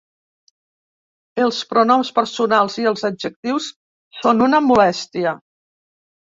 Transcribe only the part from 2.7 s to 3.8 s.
i els adjectius